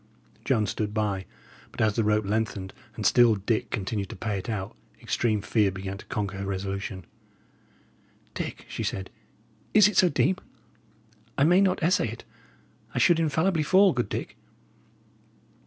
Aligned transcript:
Joan 0.43 0.65
stood 0.65 0.95
by; 0.95 1.27
but 1.71 1.79
as 1.79 1.95
the 1.95 2.03
rope 2.03 2.25
lengthened, 2.25 2.73
and 2.95 3.05
still 3.05 3.35
Dick 3.35 3.69
continued 3.69 4.09
to 4.09 4.15
pay 4.15 4.39
it 4.39 4.49
out, 4.49 4.75
extreme 4.99 5.43
fear 5.43 5.69
began 5.69 5.99
to 5.99 6.05
conquer 6.07 6.39
her 6.39 6.45
resolution. 6.47 7.05
"Dick," 8.33 8.65
she 8.67 8.81
said, 8.81 9.11
"is 9.75 9.87
it 9.87 9.97
so 9.97 10.09
deep? 10.09 10.41
I 11.37 11.43
may 11.43 11.61
not 11.61 11.83
essay 11.83 12.07
it. 12.07 12.23
I 12.95 12.97
should 12.97 13.19
infallibly 13.19 13.61
fall, 13.61 13.93
good 13.93 14.09
Dick." 14.09 14.37